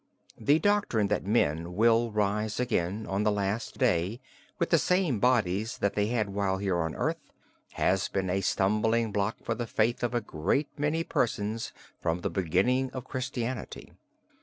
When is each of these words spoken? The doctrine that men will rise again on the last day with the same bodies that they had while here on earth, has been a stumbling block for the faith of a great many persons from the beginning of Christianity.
The 0.39 0.57
doctrine 0.57 1.09
that 1.09 1.27
men 1.27 1.75
will 1.75 2.09
rise 2.11 2.59
again 2.59 3.05
on 3.05 3.21
the 3.21 3.31
last 3.31 3.77
day 3.77 4.19
with 4.57 4.71
the 4.71 4.79
same 4.79 5.19
bodies 5.19 5.77
that 5.77 5.93
they 5.93 6.07
had 6.07 6.29
while 6.31 6.57
here 6.57 6.79
on 6.79 6.95
earth, 6.95 7.21
has 7.73 8.07
been 8.07 8.27
a 8.27 8.41
stumbling 8.41 9.11
block 9.11 9.37
for 9.43 9.53
the 9.53 9.67
faith 9.67 10.01
of 10.01 10.15
a 10.15 10.19
great 10.21 10.69
many 10.75 11.03
persons 11.03 11.71
from 12.01 12.21
the 12.21 12.31
beginning 12.31 12.89
of 12.93 13.03
Christianity. 13.05 13.93